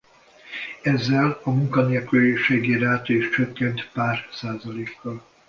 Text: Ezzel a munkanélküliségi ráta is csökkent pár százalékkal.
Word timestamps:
Ezzel 0.83 1.39
a 1.43 1.49
munkanélküliségi 1.51 2.77
ráta 2.77 3.13
is 3.13 3.29
csökkent 3.29 3.89
pár 3.93 4.17
százalékkal. 4.31 5.25